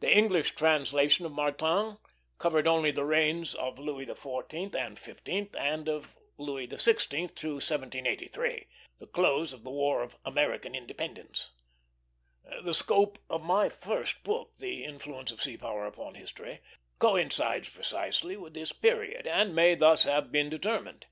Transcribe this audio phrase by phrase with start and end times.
[0.00, 1.98] The English translation of Martin
[2.38, 4.74] covered only the reigns of Louis XIV.
[4.74, 7.28] and XV., and of Louis XVI.
[7.34, 8.66] to 1783,
[8.98, 11.50] the close of the War of American Independence.
[12.64, 16.60] The scope of my first book, The Influence of Sea Power upon History,
[16.98, 21.04] coincides precisely with this period, and may thus have been determined.